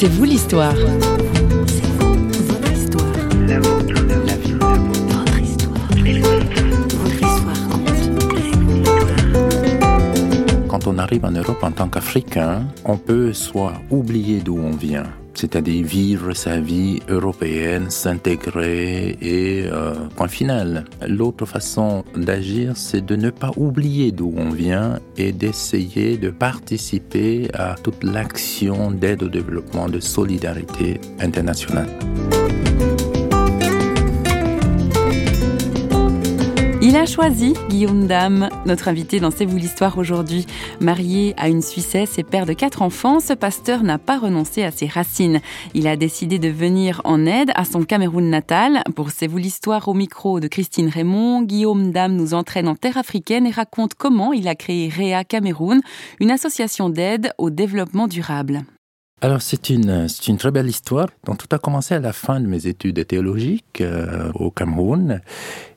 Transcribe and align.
C'est 0.00 0.06
vous 0.06 0.22
l'histoire. 0.22 0.76
Quand 10.68 10.86
on 10.86 10.98
arrive 10.98 11.24
en 11.24 11.32
Europe 11.32 11.58
en 11.62 11.72
tant 11.72 11.88
qu'Africain, 11.88 12.68
on 12.84 12.96
peut 12.96 13.32
soit 13.32 13.72
oublier 13.90 14.40
d'où 14.40 14.56
on 14.56 14.70
vient, 14.70 15.06
c'est-à-dire 15.38 15.84
vivre 15.84 16.34
sa 16.34 16.58
vie 16.58 17.00
européenne, 17.08 17.90
s'intégrer 17.90 19.16
et 19.20 19.66
euh, 19.70 19.94
point 20.16 20.26
final. 20.26 20.84
L'autre 21.06 21.46
façon 21.46 22.04
d'agir, 22.16 22.76
c'est 22.76 23.04
de 23.04 23.14
ne 23.14 23.30
pas 23.30 23.52
oublier 23.56 24.10
d'où 24.10 24.34
on 24.36 24.50
vient 24.50 24.98
et 25.16 25.30
d'essayer 25.30 26.16
de 26.16 26.30
participer 26.30 27.48
à 27.54 27.76
toute 27.80 28.02
l'action 28.02 28.90
d'aide 28.90 29.22
au 29.22 29.28
développement 29.28 29.88
de 29.88 30.00
solidarité 30.00 31.00
internationale. 31.20 31.88
A 36.98 37.06
choisi 37.06 37.54
Guillaume 37.68 38.08
Dame, 38.08 38.48
notre 38.66 38.88
invité 38.88 39.20
dans 39.20 39.30
C'est 39.30 39.44
vous 39.44 39.56
l'histoire 39.56 39.98
aujourd'hui. 39.98 40.46
Marié 40.80 41.32
à 41.36 41.48
une 41.48 41.62
Suissesse 41.62 42.18
et 42.18 42.24
père 42.24 42.44
de 42.44 42.54
quatre 42.54 42.82
enfants, 42.82 43.20
ce 43.20 43.34
pasteur 43.34 43.84
n'a 43.84 43.98
pas 43.98 44.18
renoncé 44.18 44.64
à 44.64 44.72
ses 44.72 44.88
racines. 44.88 45.40
Il 45.74 45.86
a 45.86 45.94
décidé 45.94 46.40
de 46.40 46.48
venir 46.48 47.00
en 47.04 47.24
aide 47.24 47.52
à 47.54 47.64
son 47.64 47.84
Cameroun 47.84 48.28
natal. 48.28 48.82
Pour 48.96 49.12
C'est 49.12 49.28
vous 49.28 49.38
l'histoire 49.38 49.86
au 49.86 49.94
micro 49.94 50.40
de 50.40 50.48
Christine 50.48 50.88
Raymond, 50.88 51.42
Guillaume 51.42 51.92
Dame 51.92 52.16
nous 52.16 52.34
entraîne 52.34 52.66
en 52.66 52.74
terre 52.74 52.96
africaine 52.96 53.46
et 53.46 53.52
raconte 53.52 53.94
comment 53.94 54.32
il 54.32 54.48
a 54.48 54.56
créé 54.56 54.88
Réa 54.88 55.22
Cameroun, 55.22 55.80
une 56.18 56.32
association 56.32 56.90
d'aide 56.90 57.30
au 57.38 57.50
développement 57.50 58.08
durable. 58.08 58.64
Alors 59.20 59.42
c'est 59.42 59.70
une, 59.70 60.06
une 60.28 60.36
très 60.36 60.52
belle 60.52 60.68
histoire. 60.68 61.08
Donc 61.24 61.38
tout 61.38 61.48
a 61.54 61.58
commencé 61.58 61.94
à 61.94 61.98
la 61.98 62.12
fin 62.12 62.38
de 62.40 62.46
mes 62.46 62.68
études 62.68 63.04
théologiques 63.04 63.80
euh, 63.80 64.30
au 64.34 64.52
Cameroun 64.52 65.20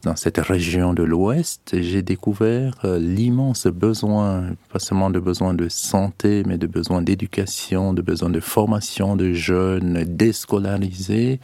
dans 0.03 0.15
cette 0.15 0.39
région 0.39 0.93
de 0.93 1.03
l'Ouest, 1.03 1.75
j'ai 1.79 2.01
découvert 2.01 2.73
euh, 2.85 2.97
l'immense 2.97 3.67
besoin, 3.67 4.45
pas 4.71 4.79
seulement 4.79 5.09
de 5.09 5.19
besoin 5.19 5.53
de 5.53 5.69
santé, 5.69 6.43
mais 6.47 6.57
de 6.57 6.67
besoin 6.67 7.01
d'éducation, 7.01 7.93
de 7.93 8.01
besoin 8.01 8.29
de 8.29 8.39
formation 8.39 9.15
de 9.15 9.33
jeunes 9.33 10.03
déscolarisés, 10.03 11.39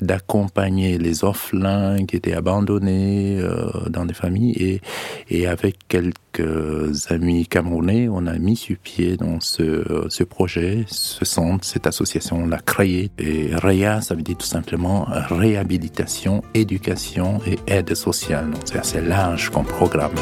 d'accompagner 0.00 0.98
les 0.98 1.24
orphelins 1.24 2.04
qui 2.06 2.16
étaient 2.16 2.32
abandonnés 2.32 3.38
euh, 3.38 3.70
dans 3.90 4.06
des 4.06 4.14
familles. 4.14 4.80
Et, 5.28 5.46
avec 5.46 5.76
quelques 5.88 7.10
amis 7.10 7.46
camerounais, 7.46 8.08
on 8.08 8.26
a 8.26 8.38
mis 8.38 8.56
sur 8.56 8.76
pied 8.76 9.16
dans 9.16 9.40
ce, 9.40 10.06
ce 10.08 10.22
projet, 10.22 10.84
ce 10.86 11.24
centre, 11.24 11.64
cette 11.64 11.86
association, 11.86 12.42
on 12.44 12.46
l'a 12.46 12.58
créé. 12.58 13.10
Et 13.18 13.50
REA, 13.54 14.00
ça 14.00 14.14
veut 14.14 14.22
dire 14.22 14.36
tout 14.36 14.46
simplement 14.46 15.06
réhabilitation, 15.28 16.42
éducation 16.54 17.40
et 17.46 17.58
aide 17.66 17.89
social, 17.94 18.50
Donc 18.50 18.62
c'est 18.64 18.78
assez 18.78 19.00
large 19.00 19.50
comme 19.50 19.66
programme. 19.66 20.14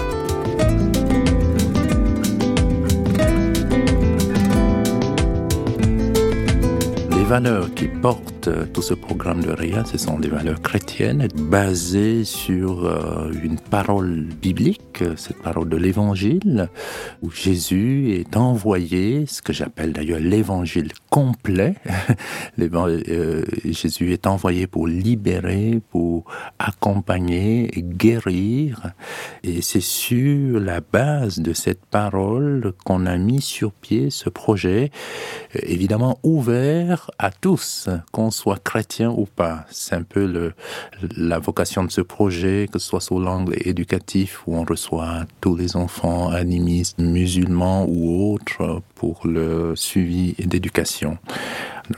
Valeurs 7.29 7.75
qui 7.75 7.89
portent 7.89 8.49
tout 8.73 8.81
ce 8.81 8.95
programme 8.95 9.43
de 9.43 9.51
RIA, 9.51 9.85
ce 9.85 9.99
sont 9.99 10.19
des 10.19 10.29
valeurs 10.29 10.63
chrétiennes 10.63 11.29
basées 11.35 12.25
sur 12.25 12.87
euh, 12.87 13.31
une 13.43 13.59
parole 13.59 14.25
biblique, 14.41 15.05
cette 15.17 15.37
parole 15.43 15.69
de 15.69 15.77
l'évangile, 15.77 16.71
où 17.21 17.31
Jésus 17.31 18.15
est 18.15 18.35
envoyé, 18.39 19.27
ce 19.27 19.43
que 19.43 19.53
j'appelle 19.53 19.93
d'ailleurs 19.93 20.21
l'évangile 20.21 20.93
complet. 21.11 21.75
Euh, 22.61 23.45
Jésus 23.65 24.13
est 24.13 24.27
envoyé 24.27 24.67
pour 24.67 24.87
libérer, 24.87 25.81
pour 25.91 26.25
accompagner, 26.59 27.71
guérir. 27.77 28.93
Et 29.43 29.63
c'est 29.63 29.81
sur 29.81 30.59
la 30.61 30.81
base 30.81 31.39
de 31.39 31.53
cette 31.53 31.85
parole 31.87 32.73
qu'on 32.85 33.07
a 33.07 33.17
mis 33.17 33.41
sur 33.41 33.73
pied 33.73 34.11
ce 34.11 34.29
projet, 34.29 34.91
euh, 35.55 35.61
évidemment 35.63 36.19
ouvert 36.23 37.11
à 37.19 37.31
tous, 37.31 37.89
qu'on 38.13 38.31
soit 38.31 38.63
chrétien 38.63 39.11
ou 39.11 39.27
pas. 39.27 39.65
C'est 39.71 39.95
un 39.95 40.03
peu 40.03 40.27
le, 40.27 40.55
la 41.17 41.39
vocation 41.39 41.85
de 41.85 41.91
ce 41.91 42.01
projet, 42.01 42.69
que 42.73 42.79
ce 42.79 42.87
soit 42.87 43.01
sous 43.01 43.19
l'angle 43.19 43.55
éducatif, 43.61 44.43
où 44.47 44.57
on 44.57 44.65
reçoit 44.65 45.25
tous 45.41 45.57
les 45.57 45.77
enfants 45.77 46.31
animistes, 46.31 46.99
musulmans 46.99 47.87
ou 47.89 48.33
autres, 48.33 48.83
pour 48.95 49.27
le 49.27 49.75
suivi 49.75 50.35
d'éducation. 50.35 51.19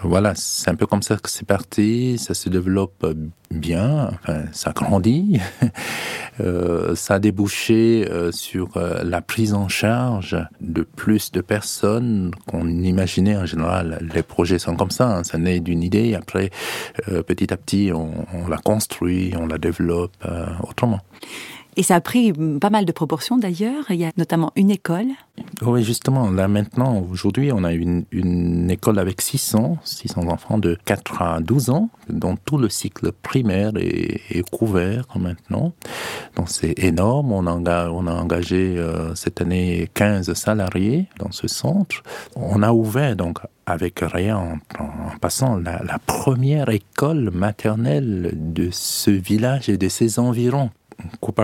Voilà, 0.02 0.34
c'est 0.36 0.70
un 0.70 0.76
peu 0.76 0.86
comme 0.86 1.02
ça 1.02 1.16
que 1.16 1.28
c'est 1.28 1.46
parti, 1.46 2.16
ça 2.16 2.32
se 2.32 2.48
développe 2.48 3.04
bien, 3.50 4.10
enfin, 4.14 4.44
ça 4.52 4.70
grandit, 4.70 5.40
euh, 6.40 6.94
ça 6.94 7.14
a 7.14 7.18
débouché 7.18 8.06
euh, 8.08 8.30
sur 8.30 8.76
euh, 8.76 9.02
la 9.02 9.20
prise 9.20 9.52
en 9.52 9.68
charge 9.68 10.36
de 10.60 10.82
plus 10.82 11.32
de 11.32 11.40
personnes 11.40 12.30
qu'on 12.46 12.68
imaginait 12.68 13.36
en 13.36 13.46
général. 13.46 14.06
Les 14.14 14.22
projets 14.22 14.60
sont 14.60 14.76
comme 14.76 14.92
ça, 14.92 15.08
hein, 15.08 15.24
ça 15.24 15.38
naît 15.38 15.58
d'une 15.58 15.82
idée, 15.82 16.14
après 16.14 16.50
petit 17.26 17.52
à 17.52 17.56
petit 17.56 17.90
on, 17.92 18.12
on, 18.32 18.46
la 18.46 18.58
construit, 18.58 19.34
on 19.36 19.46
la 19.46 19.58
développe 19.58 20.16
autrement. 20.62 21.00
Et 21.76 21.82
ça 21.82 21.96
a 21.96 22.00
pris 22.00 22.32
pas 22.60 22.70
mal 22.70 22.84
de 22.84 22.92
proportions 22.92 23.38
d'ailleurs. 23.38 23.84
Il 23.90 23.96
y 23.96 24.04
a 24.04 24.10
notamment 24.16 24.52
une 24.56 24.70
école. 24.70 25.06
Oui, 25.62 25.84
justement, 25.84 26.30
là 26.30 26.48
maintenant, 26.48 27.06
aujourd'hui, 27.10 27.52
on 27.52 27.64
a 27.64 27.72
une, 27.72 28.70
école 28.70 28.98
avec 28.98 29.20
600, 29.20 29.78
600 29.84 30.28
enfants 30.28 30.58
de 30.58 30.78
4 30.84 31.22
à 31.22 31.40
12 31.40 31.70
ans, 31.70 31.90
dont 32.08 32.36
tout 32.44 32.58
le 32.58 32.68
cycle 32.68 33.12
primaire 33.12 33.72
est, 33.76 34.48
couvert 34.50 35.04
maintenant. 35.16 35.72
Donc 36.36 36.48
c'est 36.48 36.78
énorme. 36.78 37.32
On 37.32 37.46
a, 37.46 37.90
on 37.90 38.06
a 38.06 38.12
engagé 38.12 38.76
euh, 38.76 39.14
cette 39.14 39.40
année 39.40 39.88
15 39.94 40.32
salariés 40.34 41.06
dans 41.18 41.30
ce 41.30 41.46
centre. 41.46 42.02
On 42.36 42.62
a 42.62 42.72
ouvert 42.72 43.16
donc 43.16 43.38
avec 43.66 44.00
rien 44.00 44.36
en, 44.36 45.18
passant 45.20 45.56
la 45.56 45.98
première 46.06 46.68
école 46.70 47.30
maternelle 47.32 48.32
de 48.34 48.68
ce 48.72 49.10
village 49.10 49.68
et 49.68 49.76
de 49.76 49.88
ses 49.88 50.18
environs. 50.18 50.70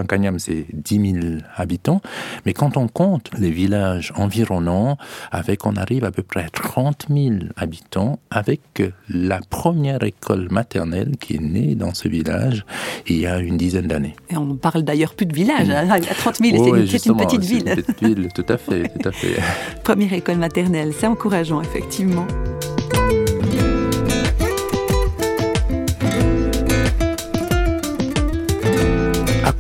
Kanyam, 0.09 0.39
c'est 0.39 0.67
10 0.72 1.12
000 1.12 1.25
habitants. 1.56 2.00
Mais 2.44 2.53
quand 2.53 2.77
on 2.77 2.89
compte 2.89 3.31
les 3.39 3.50
villages 3.50 4.12
environnants, 4.17 4.97
avec, 5.31 5.67
on 5.67 5.77
arrive 5.77 6.05
à 6.05 6.11
peu 6.11 6.22
près 6.22 6.44
à 6.44 6.49
30 6.49 7.06
000 7.11 7.34
habitants 7.56 8.19
avec 8.31 8.61
la 9.09 9.41
première 9.41 10.03
école 10.03 10.49
maternelle 10.50 11.16
qui 11.19 11.37
est 11.37 11.41
née 11.41 11.75
dans 11.75 11.95
ce 11.95 12.09
village 12.09 12.65
il 13.06 13.19
y 13.19 13.27
a 13.27 13.39
une 13.39 13.56
dizaine 13.56 13.87
d'années. 13.87 14.16
Et 14.31 14.37
on 14.37 14.56
parle 14.56 14.83
d'ailleurs 14.83 15.15
plus 15.15 15.27
de 15.27 15.34
village. 15.34 15.71
Hein. 15.71 15.89
À 15.91 16.00
30 16.00 16.37
000, 16.37 16.87
c'est 16.87 17.06
une, 17.06 17.16
petite 17.16 17.45
ville. 17.45 17.69
Une 17.69 17.83
petite 17.83 18.03
ville, 18.03 18.28
tout 18.34 18.47
à 18.49 18.56
fait, 18.56 18.89
tout 18.89 19.09
à 19.09 19.12
fait. 19.12 19.37
première 19.84 20.12
école 20.12 20.39
maternelle, 20.39 20.93
c'est 20.99 21.06
encourageant, 21.06 21.61
effectivement. 21.61 22.27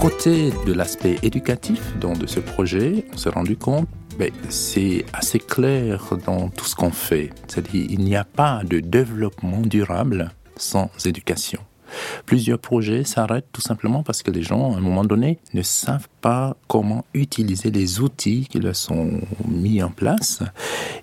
Côté 0.08 0.52
de 0.64 0.72
l'aspect 0.72 1.16
éducatif 1.24 1.98
donc, 1.98 2.18
de 2.18 2.28
ce 2.28 2.38
projet, 2.38 3.04
on 3.12 3.16
s'est 3.16 3.30
rendu 3.30 3.56
compte 3.56 3.88
ben, 4.16 4.30
c'est 4.50 5.04
assez 5.12 5.40
clair 5.40 6.16
dans 6.24 6.48
tout 6.48 6.64
ce 6.64 6.76
qu'on 6.76 6.92
fait. 6.92 7.30
C'est-à-dire 7.48 7.86
il 7.90 7.98
n'y 7.98 8.14
a 8.14 8.22
pas 8.22 8.62
de 8.62 8.78
développement 8.78 9.62
durable 9.62 10.30
sans 10.56 10.90
éducation. 11.04 11.60
Plusieurs 12.24 12.58
projets 12.58 13.04
s'arrêtent 13.04 13.48
tout 13.52 13.60
simplement 13.60 14.02
parce 14.02 14.22
que 14.22 14.30
les 14.30 14.42
gens, 14.42 14.74
à 14.74 14.78
un 14.78 14.80
moment 14.80 15.04
donné, 15.04 15.38
ne 15.54 15.62
savent 15.62 16.08
pas 16.20 16.56
comment 16.68 17.04
utiliser 17.14 17.70
les 17.70 18.00
outils 18.00 18.46
qui 18.50 18.58
leur 18.58 18.76
sont 18.76 19.20
mis 19.46 19.82
en 19.82 19.90
place. 19.90 20.42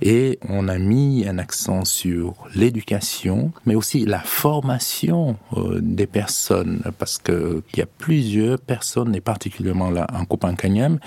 Et 0.01 0.39
on 0.49 0.67
a 0.67 0.77
mis 0.77 1.25
un 1.27 1.37
accent 1.37 1.85
sur 1.85 2.35
l'éducation, 2.55 3.51
mais 3.65 3.75
aussi 3.75 4.05
la 4.05 4.19
formation 4.19 5.37
euh, 5.55 5.79
des 5.81 6.07
personnes, 6.07 6.81
parce 6.97 7.17
qu'il 7.17 7.61
y 7.77 7.81
a 7.81 7.85
plusieurs 7.85 8.59
personnes, 8.59 9.15
et 9.15 9.21
particulièrement 9.21 9.89
là 9.89 10.07
en 10.13 10.25
Copancaniam, 10.25 10.99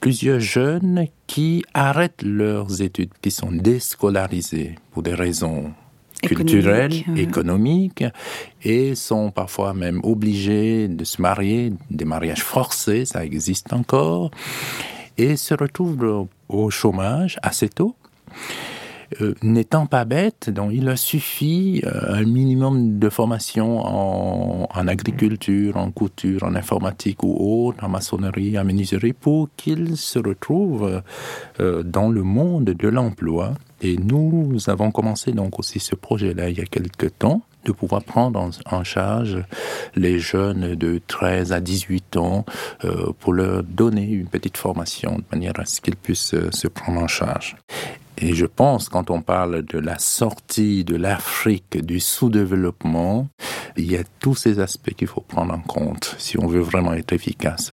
plusieurs 0.00 0.40
jeunes 0.40 1.06
qui 1.26 1.64
arrêtent 1.74 2.22
leurs 2.22 2.80
études, 2.82 3.10
qui 3.20 3.30
sont 3.30 3.50
déscolarisés 3.50 4.76
pour 4.92 5.02
des 5.02 5.14
raisons 5.14 5.72
culturelles, 6.22 7.04
économiques, 7.16 8.04
et 8.62 8.94
sont 8.94 9.30
parfois 9.30 9.74
même 9.74 10.00
obligés 10.02 10.88
de 10.88 11.04
se 11.04 11.20
marier, 11.20 11.72
des 11.90 12.04
mariages 12.04 12.42
forcés, 12.42 13.04
ça 13.04 13.24
existe 13.24 13.72
encore, 13.72 14.30
et 15.18 15.36
se 15.36 15.54
retrouvent 15.54 16.26
au 16.48 16.70
chômage 16.70 17.38
assez 17.42 17.68
tôt. 17.68 17.94
Euh, 19.20 19.34
n'étant 19.42 19.86
pas 19.86 20.04
bête, 20.04 20.50
donc 20.50 20.72
il 20.72 20.84
leur 20.84 20.98
suffit 20.98 21.82
euh, 21.86 22.14
un 22.14 22.24
minimum 22.24 22.98
de 22.98 23.08
formation 23.08 23.78
en, 23.78 24.88
agriculture, 24.88 25.76
en 25.76 25.90
couture, 25.90 26.42
en 26.42 26.54
informatique 26.54 27.22
ou 27.22 27.68
autre, 27.68 27.84
en 27.84 27.88
maçonnerie, 27.88 28.58
en 28.58 28.64
menuiserie, 28.64 29.12
pour 29.12 29.48
qu'ils 29.56 29.96
se 29.96 30.18
retrouvent 30.18 31.02
euh, 31.60 31.82
dans 31.82 32.08
le 32.08 32.22
monde 32.22 32.64
de 32.64 32.88
l'emploi. 32.88 33.54
Et 33.82 33.96
nous 33.96 34.56
avons 34.68 34.90
commencé 34.90 35.32
donc 35.32 35.58
aussi 35.58 35.80
ce 35.80 35.94
projet-là 35.94 36.48
il 36.48 36.58
y 36.58 36.62
a 36.62 36.64
quelques 36.64 37.18
temps 37.18 37.42
de 37.64 37.72
pouvoir 37.72 38.02
prendre 38.02 38.48
en, 38.66 38.84
charge 38.84 39.42
les 39.96 40.20
jeunes 40.20 40.76
de 40.76 41.00
13 41.06 41.52
à 41.52 41.60
18 41.60 42.16
ans 42.16 42.44
euh, 42.84 43.12
pour 43.18 43.32
leur 43.32 43.64
donner 43.64 44.08
une 44.08 44.28
petite 44.28 44.56
formation 44.56 45.16
de 45.16 45.24
manière 45.32 45.58
à 45.58 45.64
ce 45.64 45.80
qu'ils 45.80 45.96
puissent 45.96 46.36
se 46.50 46.68
prendre 46.68 47.00
en 47.00 47.08
charge. 47.08 47.56
Et 48.18 48.34
je 48.34 48.46
pense, 48.46 48.88
quand 48.88 49.10
on 49.10 49.20
parle 49.20 49.62
de 49.62 49.78
la 49.78 49.98
sortie 49.98 50.84
de 50.84 50.96
l'Afrique 50.96 51.84
du 51.84 52.00
sous-développement, 52.00 53.28
il 53.76 53.90
y 53.90 53.96
a 53.96 54.04
tous 54.20 54.34
ces 54.34 54.58
aspects 54.58 54.94
qu'il 54.94 55.06
faut 55.06 55.20
prendre 55.20 55.52
en 55.52 55.60
compte 55.60 56.14
si 56.18 56.38
on 56.38 56.46
veut 56.46 56.60
vraiment 56.60 56.94
être 56.94 57.12
efficace. 57.12 57.70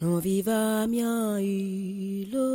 non 0.00 0.20
viva 0.20 0.86
mia 0.86 1.38
ilo. 1.38 2.46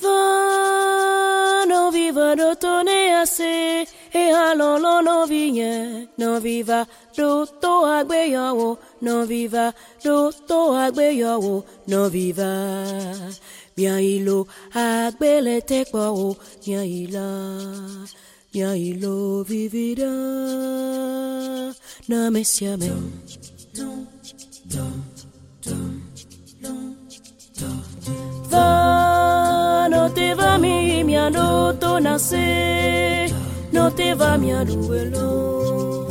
Va, 0.00 1.64
non 1.66 1.90
viva 1.92 2.34
do 2.34 2.56
tone 2.56 3.14
ase, 3.14 3.86
e 4.10 4.30
alolo 4.30 5.00
non 5.00 5.26
vigne, 5.28 6.08
non 6.16 6.40
viva 6.40 6.86
do 7.14 7.46
to 7.60 7.84
agbeyawo, 7.84 8.78
non 9.00 9.26
viva 9.26 9.74
do 10.02 10.32
to 10.46 10.72
agbeyawo, 10.72 11.64
non 11.86 12.08
viva 12.08 13.48
mia 13.76 13.98
ilo 13.98 14.46
agbele 14.72 15.62
tekwa 15.64 16.12
o, 16.12 16.36
mia 16.66 16.82
ila, 16.84 17.28
mia 18.52 18.74
ilo 18.76 19.42
vivida. 19.42 21.09
Name 22.10 22.42
siame. 22.44 22.90
Va, 28.50 29.86
no 29.88 30.10
te 30.12 30.34
va 30.34 30.58
mi 30.58 31.04
mi 31.04 31.16
anoto 31.16 32.00
nace, 32.00 33.28
no 33.70 33.92
te 33.92 34.12
va 34.14 34.36
mi 34.38 34.50
aruelo. 34.50 36.08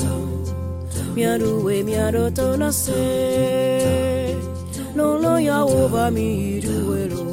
Mi 1.15 1.25
arue 1.25 1.83
mi 1.83 1.95
anoto 1.95 2.55
nace, 2.55 4.37
no 4.95 5.17
lo 5.17 5.37
ya 5.37 5.65
ova 5.65 6.09
mi 6.09 6.61
duelo, 6.61 7.25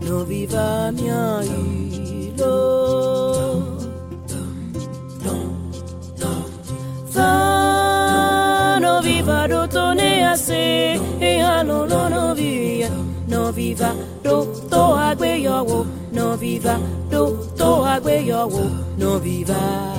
no 0.00 0.24
viva 0.24 0.90
mi 0.90 1.08
aruelo. 1.10 1.93
se 10.36 11.00
ehano 11.20 11.86
lo 11.86 12.08
no 12.08 12.34
vivia 12.34 12.90
no 13.28 13.52
viva 13.52 13.94
do 14.22 14.44
to 14.70 14.94
agbe 14.94 15.42
yo 15.42 15.86
no 16.12 16.36
viva 16.36 16.78
do 17.10 17.36
to 17.56 17.84
agbe 17.84 18.26
yo 18.26 18.46
wo 18.46 18.64
no 18.98 19.18
viva. 19.18 19.94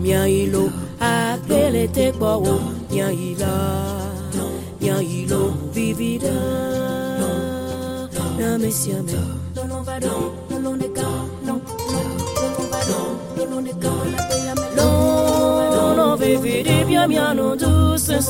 Mia 0.00 0.26
ilo 0.26 0.72
agbele 0.98 1.86
te 1.92 2.12
po 2.12 2.40
wo 2.40 2.60
mia 2.90 3.12
ilo 3.12 3.52
mia 4.80 5.02
ilo 5.02 5.52
vivida 5.74 6.32
na 8.38 8.56
mesia 8.56 9.02
me 9.02 9.12
no 9.54 9.64
no 9.64 9.82
va 9.84 10.00
do 10.00 10.29
se 17.96 18.20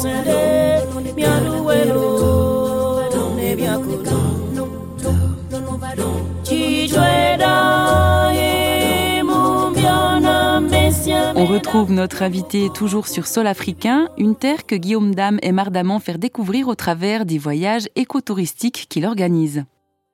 On 11.37 11.47
retrouve 11.47 11.93
notre 11.93 12.23
invité 12.23 12.69
toujours 12.75 13.09
sur 13.09 13.27
sol 13.27 13.47
africain, 13.47 14.09
une 14.19 14.37
terre 14.37 14.67
que 14.67 14.75
Guillaume 14.75 15.15
Dame 15.15 15.39
aime 15.43 15.59
ardemment 15.59 15.99
faire 15.99 16.19
découvrir 16.19 16.69
au 16.69 16.75
travers 16.75 17.25
des 17.25 17.39
voyages 17.39 17.89
écotouristiques 17.97 18.87
qu'il 18.91 19.07
organise. 19.07 19.65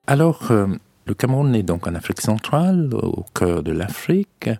Alors, 0.07 0.53
euh, 0.53 0.67
le 1.07 1.15
Cameroun 1.15 1.55
est 1.55 1.63
donc 1.63 1.87
en 1.87 1.95
Afrique 1.95 2.21
centrale, 2.21 2.91
au 2.95 3.25
cœur 3.35 3.63
de 3.63 3.73
l'Afrique, 3.73 4.51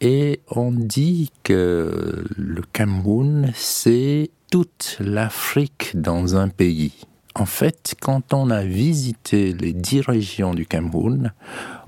et 0.00 0.40
on 0.50 0.70
dit 0.72 1.32
que 1.42 2.24
le 2.36 2.62
Cameroun, 2.72 3.52
c'est 3.54 4.30
toute 4.50 4.96
l'Afrique 5.00 5.92
dans 5.94 6.36
un 6.36 6.48
pays. 6.48 6.92
En 7.34 7.46
fait, 7.46 7.94
quand 8.00 8.32
on 8.32 8.50
a 8.50 8.62
visité 8.62 9.52
les 9.52 9.72
dix 9.72 10.00
régions 10.00 10.54
du 10.54 10.66
Cameroun, 10.66 11.32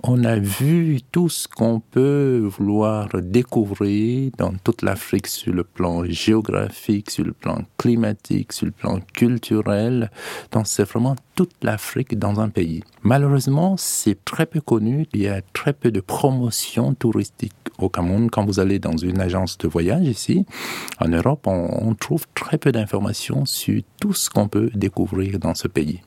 on 0.03 0.25
a 0.25 0.37
vu 0.37 1.01
tout 1.13 1.29
ce 1.29 1.47
qu'on 1.47 1.81
peut 1.81 2.39
vouloir 2.43 3.09
découvrir 3.23 4.31
dans 4.39 4.53
toute 4.65 4.83
l'Afrique 4.83 5.27
sur 5.27 5.53
le 5.53 5.65
plan 5.65 6.05
géographique, 6.05 7.11
sur 7.11 7.25
le 7.25 7.33
plan 7.33 7.63
climatique, 7.77 8.53
sur 8.53 8.67
le 8.67 8.73
plan 8.73 9.01
culturel. 9.13 10.11
Donc 10.53 10.67
c'est 10.67 10.85
vraiment 10.85 11.17
toute 11.35 11.53
l'Afrique 11.63 12.19
dans 12.19 12.41
un 12.41 12.49
pays. 12.49 12.83
Malheureusement, 13.03 13.77
c'est 13.77 14.25
très 14.25 14.47
peu 14.47 14.61
connu. 14.61 15.07
Il 15.15 15.23
y 15.23 15.29
a 15.29 15.41
très 15.53 15.73
peu 15.73 15.91
de 15.91 16.01
promotion 16.01 16.95
touristique 16.95 17.55
au 17.79 17.89
Cameroun. 17.89 18.31
Quand 18.31 18.45
vous 18.45 18.61
allez 18.61 18.79
dans 18.79 18.97
une 18.97 19.21
agence 19.21 19.57
de 19.59 19.69
voyage 19.69 20.07
ici, 20.07 20.45
en 21.01 21.09
Europe, 21.09 21.47
on, 21.47 21.95
trouve 21.95 22.27
très 22.35 22.59
peu 22.59 22.73
d'informations 22.73 23.45
sur 23.45 23.83
tout 24.01 24.13
ce 24.13 24.31
qu'on 24.31 24.49
peut 24.49 24.71
découvrir 24.75 25.39
dans 25.39 25.55
ce 25.55 25.69
pays. 25.69 26.01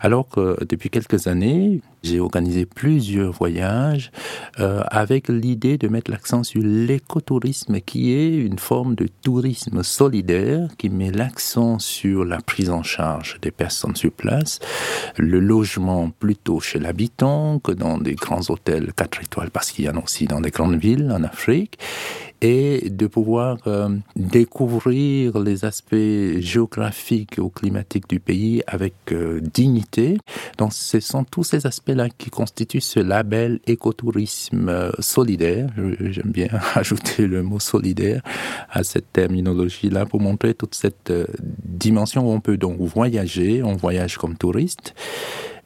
Alors 0.00 0.28
que 0.28 0.56
depuis 0.64 0.90
quelques 0.90 1.26
années, 1.26 1.80
j'ai 2.02 2.20
organisé 2.20 2.66
plusieurs 2.66 3.31
voyages 3.32 4.12
euh, 4.60 4.82
avec 4.88 5.28
l'idée 5.28 5.78
de 5.78 5.88
mettre 5.88 6.10
l'accent 6.10 6.42
sur 6.44 6.62
l'écotourisme 6.62 7.80
qui 7.80 8.12
est 8.12 8.36
une 8.36 8.58
forme 8.58 8.94
de 8.94 9.08
tourisme 9.22 9.82
solidaire 9.82 10.68
qui 10.78 10.88
met 10.88 11.10
l'accent 11.10 11.78
sur 11.78 12.24
la 12.24 12.40
prise 12.40 12.70
en 12.70 12.82
charge 12.82 13.38
des 13.42 13.50
personnes 13.50 13.96
sur 13.96 14.12
place, 14.12 14.60
le 15.16 15.40
logement 15.40 16.10
plutôt 16.10 16.60
chez 16.60 16.78
l'habitant 16.78 17.58
que 17.58 17.72
dans 17.72 17.98
des 17.98 18.14
grands 18.14 18.48
hôtels 18.48 18.92
4 18.94 19.22
étoiles 19.22 19.50
parce 19.50 19.72
qu'il 19.72 19.84
y 19.84 19.88
en 19.88 19.96
a 19.96 20.02
aussi 20.02 20.26
dans 20.26 20.40
des 20.40 20.50
grandes 20.50 20.76
villes 20.76 21.10
en 21.12 21.24
Afrique 21.24 21.78
et 22.42 22.90
de 22.90 23.06
pouvoir 23.06 23.58
euh, 23.68 23.88
découvrir 24.16 25.38
les 25.38 25.64
aspects 25.64 25.94
géographiques 26.38 27.36
ou 27.38 27.48
climatiques 27.48 28.08
du 28.08 28.18
pays 28.18 28.62
avec 28.66 28.94
euh, 29.12 29.40
dignité. 29.40 30.18
Donc 30.58 30.72
ce 30.72 30.98
sont 30.98 31.22
tous 31.22 31.44
ces 31.44 31.66
aspects-là 31.66 32.08
qui 32.10 32.30
constituent 32.30 32.80
ce 32.80 32.98
label 32.98 33.60
écotourisme 33.66 34.68
euh, 34.68 34.90
solidaire. 34.98 35.70
J'aime 36.00 36.32
bien 36.32 36.48
ajouter 36.74 37.28
le 37.28 37.44
mot 37.44 37.60
solidaire 37.60 38.22
à 38.68 38.82
cette 38.82 39.12
terminologie-là 39.12 40.04
pour 40.04 40.20
montrer 40.20 40.54
toute 40.54 40.74
cette 40.74 41.12
dimension 41.64 42.28
où 42.28 42.32
on 42.32 42.40
peut 42.40 42.56
donc 42.56 42.80
voyager, 42.80 43.62
on 43.62 43.76
voyage 43.76 44.18
comme 44.18 44.36
touriste 44.36 44.94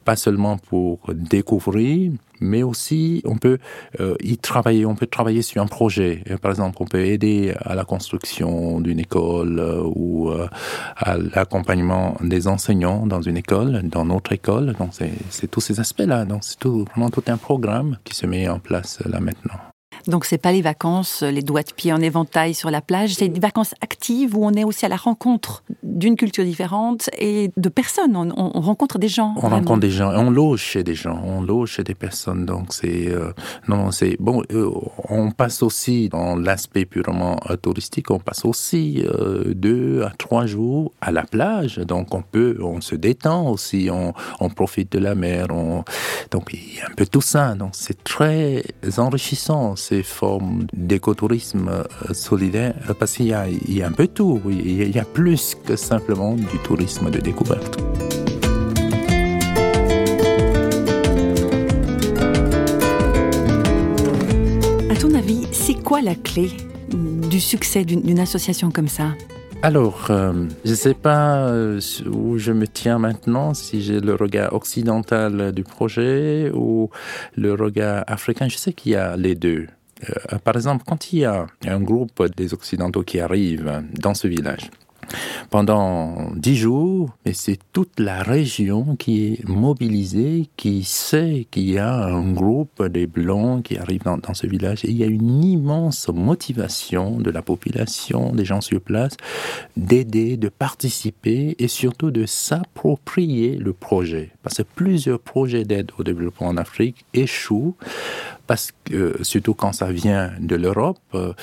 pas 0.07 0.15
seulement 0.15 0.57
pour 0.57 0.99
découvrir, 1.13 2.13
mais 2.39 2.63
aussi 2.63 3.21
on 3.25 3.35
peut 3.35 3.57
euh, 3.99 4.15
y 4.23 4.37
travailler, 4.37 4.85
on 4.85 4.95
peut 4.95 5.05
travailler 5.05 5.41
sur 5.41 5.61
un 5.61 5.67
projet. 5.67 6.23
Par 6.41 6.51
exemple, 6.51 6.77
on 6.79 6.85
peut 6.85 7.03
aider 7.03 7.53
à 7.59 7.75
la 7.75 7.83
construction 7.83 8.79
d'une 8.79 9.01
école 9.01 9.59
euh, 9.59 9.83
ou 9.83 10.29
euh, 10.29 10.47
à 10.95 11.17
l'accompagnement 11.17 12.15
des 12.21 12.47
enseignants 12.47 13.05
dans 13.05 13.21
une 13.21 13.35
école, 13.35 13.81
dans 13.83 14.05
notre 14.05 14.31
école. 14.31 14.75
Donc 14.79 14.91
c'est 15.29 15.51
tous 15.51 15.59
ces 15.59 15.81
aspects-là. 15.81 16.23
Donc 16.23 16.45
c'est 16.45 16.57
tout, 16.57 16.85
vraiment 16.85 17.09
tout 17.09 17.23
un 17.27 17.35
programme 17.35 17.97
qui 18.05 18.15
se 18.15 18.25
met 18.25 18.47
en 18.47 18.59
place 18.59 19.01
là 19.05 19.19
maintenant. 19.19 19.59
Donc 20.07 20.25
c'est 20.25 20.37
pas 20.37 20.51
les 20.51 20.61
vacances, 20.61 21.23
les 21.23 21.41
doigts 21.41 21.63
de 21.63 21.71
pied 21.71 21.91
en 21.91 22.01
éventail 22.01 22.53
sur 22.53 22.71
la 22.71 22.81
plage, 22.81 23.15
c'est 23.15 23.27
des 23.27 23.39
vacances 23.39 23.73
actives 23.81 24.35
où 24.35 24.45
on 24.45 24.53
est 24.53 24.63
aussi 24.63 24.85
à 24.85 24.89
la 24.89 24.95
rencontre 24.95 25.63
d'une 25.83 26.15
culture 26.15 26.43
différente 26.43 27.09
et 27.17 27.51
de 27.57 27.69
personnes. 27.69 28.15
On, 28.15 28.61
rencontre 28.61 28.99
des 28.99 29.07
gens. 29.07 29.33
On 29.37 29.49
rencontre 29.49 29.79
des 29.79 29.89
gens, 29.89 30.11
on 30.15 30.29
loge 30.29 30.61
chez 30.61 30.83
des 30.83 30.95
gens, 30.95 31.21
on 31.23 31.41
loge 31.41 31.71
chez 31.71 31.83
des 31.83 31.95
personnes. 31.95 32.45
Donc 32.45 32.73
c'est 32.73 33.07
euh, 33.07 33.31
non, 33.67 33.91
c'est 33.91 34.17
bon. 34.19 34.43
Euh, 34.51 34.69
on 35.09 35.31
passe 35.31 35.63
aussi 35.63 36.09
dans 36.09 36.35
l'aspect 36.35 36.85
purement 36.85 37.37
euh, 37.49 37.55
touristique, 37.55 38.11
on 38.11 38.19
passe 38.19 38.45
aussi 38.45 39.03
deux 39.47 40.03
à 40.03 40.11
trois 40.17 40.45
jours 40.45 40.91
à 41.01 41.11
la 41.11 41.23
plage. 41.23 41.77
Donc 41.77 42.13
on 42.13 42.21
peut, 42.21 42.57
on 42.61 42.81
se 42.81 42.95
détend 42.95 43.49
aussi, 43.49 43.89
on, 43.91 44.13
on 44.39 44.49
profite 44.49 44.91
de 44.91 44.99
la 44.99 45.15
mer. 45.15 45.47
On, 45.51 45.83
donc 46.31 46.49
il 46.53 46.77
y 46.77 46.81
a 46.81 46.87
un 46.87 46.95
peu 46.95 47.05
tout 47.05 47.21
ça. 47.21 47.55
Donc 47.55 47.71
c'est 47.73 48.03
très 48.03 48.63
enrichissant 48.97 49.75
ces 49.87 50.03
formes 50.03 50.67
d'écotourisme 50.73 51.71
solidaire 52.11 52.75
parce 52.99 53.13
qu'il 53.13 53.27
y 53.27 53.33
a, 53.33 53.47
il 53.47 53.73
y 53.73 53.81
a 53.81 53.87
un 53.87 53.91
peu 53.91 54.07
tout. 54.07 54.41
Il 54.49 54.93
y 54.93 54.99
a 54.99 55.05
plus 55.05 55.55
que 55.65 55.77
simplement 55.77 56.33
du 56.35 56.59
tourisme 56.63 57.09
de 57.09 57.19
découverte. 57.19 57.79
À 64.89 64.95
ton 64.95 65.13
avis, 65.15 65.47
c'est 65.53 65.81
quoi 65.81 66.01
la 66.01 66.15
clé 66.15 66.49
du 67.29 67.39
succès 67.39 67.85
d'une 67.85 68.19
association 68.19 68.71
comme 68.71 68.89
ça? 68.89 69.13
Alors, 69.63 70.07
euh, 70.09 70.33
je 70.65 70.71
ne 70.71 70.75
sais 70.75 70.93
pas 70.93 71.47
euh, 71.47 71.79
où 72.05 72.37
je 72.37 72.51
me 72.51 72.67
tiens 72.67 72.99
maintenant, 72.99 73.53
si 73.53 73.81
j'ai 73.81 73.99
le 73.99 74.13
regard 74.15 74.53
occidental 74.53 75.51
du 75.51 75.63
projet 75.63 76.51
ou 76.53 76.89
le 77.35 77.53
regard 77.53 78.03
africain. 78.05 78.47
Je 78.49 78.57
sais 78.57 78.73
qu'il 78.73 78.91
y 78.91 78.95
a 78.95 79.17
les 79.17 79.33
deux. 79.33 79.67
Euh, 80.03 80.37
par 80.43 80.55
exemple, 80.55 80.83
quand 80.87 81.13
il 81.13 81.19
y 81.19 81.25
a 81.25 81.47
un 81.65 81.81
groupe 81.81 82.23
des 82.35 82.53
Occidentaux 82.53 83.03
qui 83.03 83.19
arrive 83.19 83.83
dans 83.93 84.13
ce 84.13 84.27
village, 84.27 84.69
pendant 85.49 86.31
dix 86.35 86.57
jours, 86.57 87.15
c'est 87.33 87.59
toute 87.71 87.99
la 87.99 88.23
région 88.23 88.95
qui 88.97 89.25
est 89.25 89.47
mobilisée, 89.47 90.49
qui 90.57 90.83
sait 90.83 91.47
qu'il 91.49 91.69
y 91.69 91.77
a 91.77 92.05
un 92.05 92.31
groupe 92.33 92.83
des 92.85 93.07
Blancs 93.07 93.63
qui 93.63 93.77
arrive 93.77 94.03
dans, 94.03 94.17
dans, 94.17 94.33
ce 94.33 94.47
village. 94.47 94.83
Et 94.83 94.89
il 94.89 94.97
y 94.97 95.03
a 95.03 95.07
une 95.07 95.43
immense 95.43 96.09
motivation 96.09 97.19
de 97.19 97.31
la 97.31 97.41
population, 97.41 98.33
des 98.33 98.45
gens 98.45 98.61
sur 98.61 98.81
place, 98.81 99.15
d'aider, 99.77 100.37
de 100.37 100.49
participer 100.49 101.55
et 101.57 101.67
surtout 101.67 102.11
de 102.11 102.25
s'approprier 102.25 103.55
le 103.55 103.73
projet. 103.73 104.31
Parce 104.43 104.57
que 104.57 104.63
plusieurs 104.63 105.19
projets 105.19 105.63
d'aide 105.63 105.91
au 105.97 106.03
développement 106.03 106.47
en 106.47 106.57
Afrique 106.57 107.05
échouent 107.13 107.75
parce 108.47 108.71
que, 108.85 109.17
surtout 109.21 109.53
quand 109.53 109.73
ça 109.73 109.91
vient 109.91 110.31
de 110.39 110.55
l'Europe, 110.55 110.97
euh, 111.13 111.33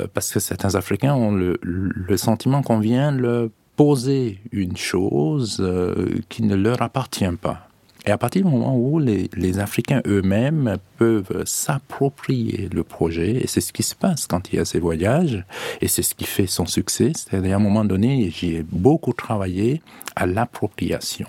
euh, 0.00 0.06
parce 0.14 0.32
que 0.32 0.40
certains 0.40 0.74
Africains 0.76 1.14
ont 1.14 1.32
le, 1.32 2.16
sentiment 2.16 2.62
qu'on 2.62 2.78
vient 2.78 3.10
leur 3.10 3.48
poser 3.74 4.40
une 4.52 4.76
chose 4.76 5.58
euh, 5.60 6.20
qui 6.30 6.42
ne 6.42 6.54
leur 6.54 6.80
appartient 6.80 7.36
pas. 7.40 7.68
Et 8.06 8.10
à 8.10 8.18
partir 8.18 8.44
du 8.44 8.50
moment 8.50 8.76
où 8.78 9.00
les, 9.00 9.28
les 9.34 9.58
Africains 9.58 10.00
eux-mêmes 10.06 10.76
peuvent 10.96 11.42
s'approprier 11.44 12.68
le 12.72 12.84
projet, 12.84 13.32
et 13.42 13.48
c'est 13.48 13.60
ce 13.60 13.72
qui 13.72 13.82
se 13.82 13.96
passe 13.96 14.26
quand 14.26 14.52
il 14.52 14.56
y 14.56 14.58
a 14.60 14.64
ces 14.64 14.78
voyages, 14.78 15.44
et 15.80 15.88
c'est 15.88 16.02
ce 16.02 16.14
qui 16.14 16.24
fait 16.24 16.46
son 16.46 16.66
succès, 16.66 17.12
c'est-à-dire 17.14 17.54
à 17.54 17.56
un 17.56 17.62
moment 17.62 17.84
donné, 17.84 18.30
j'y 18.30 18.54
ai 18.54 18.62
beaucoup 18.62 19.12
travaillé 19.12 19.82
à 20.14 20.24
l'appropriation, 20.26 21.26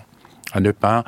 à 0.54 0.60
ne 0.60 0.72
pas 0.72 1.04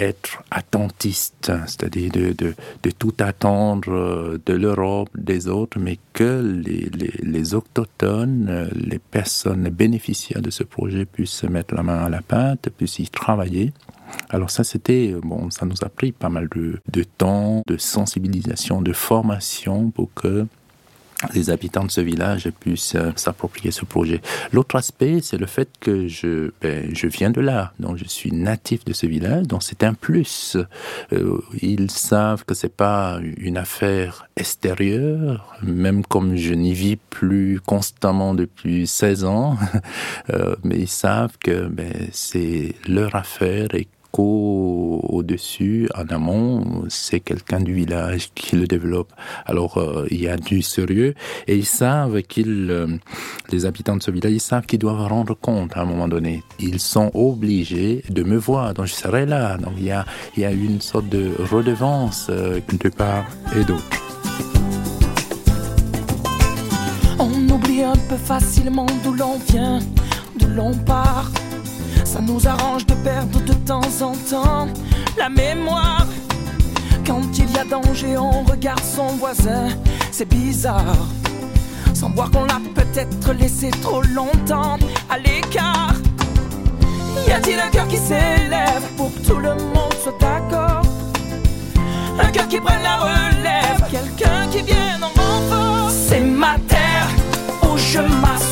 être 0.00 0.42
attentiste, 0.50 1.52
c'est-à-dire 1.66 2.10
de, 2.12 2.54
tout 2.98 3.14
attendre 3.18 3.92
euh, 3.92 4.38
de 4.46 4.54
l'Europe, 4.54 5.10
des 5.14 5.48
autres, 5.48 5.78
mais 5.78 5.98
que 6.12 6.40
les, 6.64 6.88
les, 6.90 7.12
les, 7.22 7.54
autochtones, 7.54 8.48
euh, 8.48 8.68
les 8.74 8.98
personnes 8.98 9.68
bénéficiaires 9.68 10.42
de 10.42 10.50
ce 10.50 10.64
projet 10.64 11.04
puissent 11.04 11.30
se 11.30 11.46
mettre 11.46 11.74
la 11.74 11.82
main 11.82 11.98
à 11.98 12.08
la 12.08 12.22
pâte, 12.22 12.70
puissent 12.70 12.98
y 12.98 13.08
travailler. 13.08 13.72
Alors 14.28 14.50
ça, 14.50 14.64
c'était, 14.64 15.14
bon, 15.22 15.50
ça 15.50 15.66
nous 15.66 15.76
a 15.82 15.88
pris 15.88 16.12
pas 16.12 16.28
mal 16.28 16.48
de 16.48 17.02
temps, 17.04 17.62
de 17.66 17.76
sensibilisation, 17.76 18.82
de 18.82 18.92
formation 18.92 19.90
pour 19.90 20.12
que 20.14 20.46
les 21.34 21.50
habitants 21.50 21.84
de 21.84 21.90
ce 21.90 22.00
village 22.00 22.50
puissent 22.60 22.94
euh, 22.94 23.12
s'approprier 23.16 23.70
ce 23.70 23.84
projet. 23.84 24.20
L'autre 24.52 24.76
aspect, 24.76 25.20
c'est 25.22 25.36
le 25.36 25.46
fait 25.46 25.68
que 25.80 26.08
je, 26.08 26.50
ben, 26.60 26.94
je 26.94 27.06
viens 27.06 27.30
de 27.30 27.40
là, 27.40 27.72
donc 27.78 27.96
je 27.96 28.04
suis 28.04 28.32
natif 28.32 28.84
de 28.84 28.92
ce 28.92 29.06
village, 29.06 29.46
donc 29.46 29.62
c'est 29.62 29.84
un 29.84 29.94
plus. 29.94 30.56
Euh, 31.12 31.40
ils 31.60 31.90
savent 31.90 32.44
que 32.44 32.54
c'est 32.54 32.74
pas 32.74 33.18
une 33.36 33.56
affaire 33.56 34.26
extérieure, 34.36 35.56
même 35.62 36.04
comme 36.04 36.36
je 36.36 36.54
n'y 36.54 36.74
vis 36.74 36.96
plus 36.96 37.60
constamment 37.64 38.34
depuis 38.34 38.86
16 38.86 39.24
ans, 39.24 39.56
euh, 40.30 40.56
mais 40.64 40.78
ils 40.78 40.88
savent 40.88 41.36
que 41.38 41.68
ben, 41.68 41.92
c'est 42.12 42.74
leur 42.88 43.14
affaire 43.14 43.74
et 43.74 43.88
qu'au-dessus, 44.12 45.88
en 45.94 46.06
amont, 46.08 46.84
c'est 46.88 47.20
quelqu'un 47.20 47.60
du 47.60 47.74
village 47.74 48.30
qui 48.34 48.56
le 48.56 48.66
développe. 48.66 49.12
Alors, 49.46 49.78
euh, 49.78 50.06
il 50.10 50.20
y 50.20 50.28
a 50.28 50.36
du 50.36 50.62
sérieux 50.62 51.14
et 51.46 51.56
ils 51.56 51.66
savent 51.66 52.22
qu'ils, 52.22 52.68
euh, 52.70 52.86
les 53.50 53.66
habitants 53.66 53.96
de 53.96 54.02
ce 54.02 54.10
village, 54.10 54.32
ils 54.32 54.40
savent 54.40 54.66
qu'ils 54.66 54.78
doivent 54.78 55.06
rendre 55.06 55.34
compte 55.34 55.76
à 55.76 55.82
un 55.82 55.84
moment 55.84 56.08
donné. 56.08 56.42
Ils 56.58 56.80
sont 56.80 57.10
obligés 57.14 58.02
de 58.08 58.22
me 58.22 58.36
voir, 58.36 58.74
donc 58.74 58.86
je 58.86 58.94
serai 58.94 59.26
là. 59.26 59.56
Donc, 59.58 59.74
il 59.76 59.84
y 59.84 59.92
a, 59.92 60.04
il 60.36 60.42
y 60.42 60.46
a 60.46 60.52
une 60.52 60.80
sorte 60.80 61.08
de 61.08 61.30
redevance 61.50 62.26
euh, 62.30 62.60
de 62.70 62.88
part 62.88 63.26
et 63.56 63.64
d'autre. 63.64 63.84
On 67.18 67.48
oublie 67.48 67.82
un 67.82 67.96
peu 68.08 68.16
facilement 68.16 68.86
d'où 69.04 69.12
l'on 69.12 69.38
vient, 69.38 69.78
d'où 70.38 70.48
l'on 70.48 70.72
part. 70.74 71.30
Ça 72.04 72.20
nous 72.20 72.46
arrange 72.46 72.86
de 72.86 72.94
perdre 72.94 73.40
de 73.40 73.52
temps 73.52 73.80
en 74.02 74.12
temps 74.28 74.68
la 75.18 75.28
mémoire. 75.28 76.06
Quand 77.06 77.22
il 77.38 77.50
y 77.52 77.58
a 77.58 77.64
danger, 77.64 78.16
on 78.16 78.42
regarde 78.44 78.82
son 78.82 79.08
voisin. 79.16 79.68
C'est 80.10 80.28
bizarre. 80.28 81.06
Sans 81.94 82.10
voir 82.10 82.30
qu'on 82.30 82.44
l'a 82.44 82.60
peut-être 82.74 83.32
laissé 83.32 83.70
trop 83.82 84.02
longtemps 84.02 84.78
à 85.08 85.18
l'écart. 85.18 85.94
Y 87.26 87.32
a-t-il 87.32 87.58
un 87.58 87.68
cœur 87.68 87.86
qui 87.88 87.98
s'élève 87.98 88.82
pour 88.96 89.12
que 89.14 89.20
tout 89.20 89.36
le 89.36 89.54
monde 89.54 89.94
soit 90.02 90.18
d'accord? 90.20 90.82
Un 92.18 92.30
cœur 92.30 92.48
qui 92.48 92.60
prenne 92.60 92.82
la 92.82 92.96
relève, 92.96 93.84
quelqu'un 93.90 94.46
qui 94.50 94.62
vienne 94.62 95.02
en 95.02 95.08
renfort. 95.20 95.90
C'est 95.90 96.20
ma 96.20 96.56
terre 96.68 97.08
où 97.62 97.76
je 97.76 97.98
m'assois. 98.00 98.49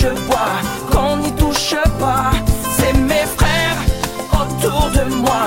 Je 0.00 0.08
bois, 0.26 0.56
qu'on 0.90 1.16
n'y 1.18 1.32
touche 1.32 1.74
pas. 1.98 2.30
C'est 2.76 2.96
mes 2.96 3.26
frères 3.36 3.80
autour 4.32 4.90
de 4.96 5.14
moi. 5.14 5.44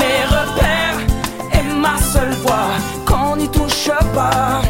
Mes 0.00 0.20
repères 0.36 1.00
et 1.52 1.62
ma 1.84 1.96
seule 2.12 2.34
voix, 2.44 2.70
qu'on 3.06 3.36
n'y 3.36 3.48
touche 3.48 3.90
pas. 4.14 4.62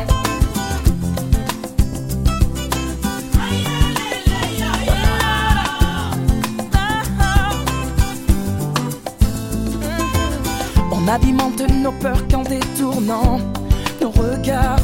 On 10.93 11.09
abimente 11.09 11.63
nos 11.71 11.93
peurs 11.93 12.27
qu'en 12.29 12.43
détournant 12.43 13.39
nos 14.01 14.11
regards 14.11 14.81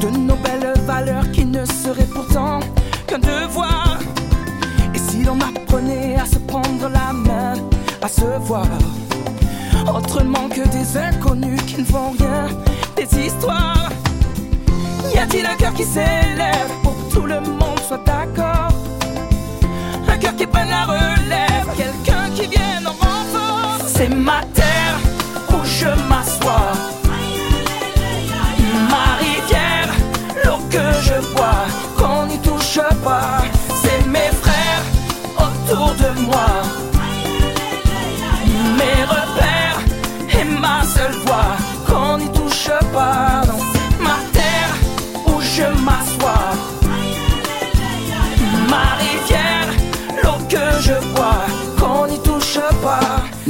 de 0.00 0.08
nos 0.08 0.36
belles 0.36 0.74
valeurs 0.86 1.30
qui 1.32 1.44
ne 1.44 1.64
seraient 1.64 2.10
pourtant 2.14 2.60
qu'un 3.06 3.18
devoir. 3.18 3.98
Et 4.94 4.98
si 4.98 5.22
l'on 5.24 5.38
apprenait 5.40 6.16
à 6.16 6.26
se 6.26 6.38
prendre 6.38 6.88
la 6.88 7.12
main, 7.12 7.54
à 8.02 8.08
se 8.08 8.38
voir, 8.40 8.66
autrement 9.92 10.48
que 10.48 10.66
des 10.68 10.96
inconnus 10.96 11.60
qui 11.66 11.80
ne 11.80 11.84
font 11.84 12.12
rien, 12.18 12.48
des 12.96 13.26
histoires. 13.26 13.88
Y 15.14 15.18
a-t-il 15.18 15.46
un 15.46 15.56
cœur 15.56 15.74
qui 15.74 15.84
s'élève 15.84 16.70
pour 16.82 16.94
que 16.94 17.14
tout 17.14 17.26
le 17.26 17.40
monde 17.40 17.80
soit 17.86 18.04
d'accord? 18.04 18.68
Un 20.08 20.16
cœur 20.18 20.36
qui 20.36 20.46
prenne 20.46 20.70
la 20.70 20.84
relève, 20.84 21.66
quelqu'un 21.76 22.30
qui 22.34 22.46
vienne 22.46 22.86
en 22.86 22.92
renfort. 22.92 23.78
C'est 23.86 24.08
ma 24.08 24.42
terre 24.54 24.98
où 25.50 25.64
je 25.64 25.88
m'assois. 26.08 26.87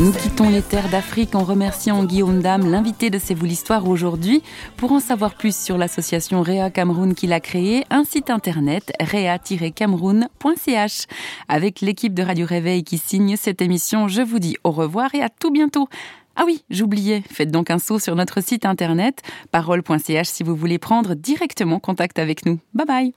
Nous 0.09 0.15
quittons 0.15 0.49
les 0.49 0.63
terres 0.63 0.89
d'Afrique 0.89 1.35
en 1.35 1.45
remerciant 1.45 2.03
Guillaume 2.03 2.41
Dame, 2.41 2.71
l'invité 2.71 3.11
de 3.11 3.19
C'est 3.19 3.35
vous 3.35 3.45
l'histoire 3.45 3.87
aujourd'hui. 3.87 4.43
Pour 4.79 4.93
en 4.93 5.01
savoir 5.01 5.35
plus 5.35 5.55
sur 5.55 5.77
l'association 5.77 6.41
Réa 6.41 6.71
Cameroun 6.71 7.15
qu'il 7.15 7.35
a 7.35 7.41
créée, 7.41 7.85
un 7.91 8.05
site 8.05 8.31
internet 8.31 8.91
réa-cameroun.ch. 9.01 11.07
Avec 11.47 11.83
l'équipe 11.83 12.15
de 12.15 12.23
Radio 12.23 12.47
Réveil 12.47 12.85
qui 12.85 12.97
signe 12.97 13.37
cette 13.37 13.61
émission, 13.61 14.09
je 14.09 14.23
vous 14.23 14.39
dis 14.39 14.57
au 14.65 14.71
revoir 14.71 15.15
et 15.15 15.21
à 15.21 15.29
tout 15.29 15.51
bientôt. 15.51 15.89
Ah 16.37 16.45
oui, 16.47 16.65
j'oubliais, 16.71 17.23
faites 17.31 17.51
donc 17.51 17.71
un 17.71 17.79
saut 17.79 17.99
sur 17.99 18.15
notre 18.15 18.43
site 18.43 18.65
internet 18.65 19.21
parole.ch 19.53 20.27
si 20.27 20.43
vous 20.43 20.57
voulez 20.57 20.79
prendre 20.79 21.17
directement 21.17 21.81
contact 21.81 22.19
avec 22.19 22.47
nous. 22.47 22.59
Bye 22.73 22.87
bye 22.87 23.13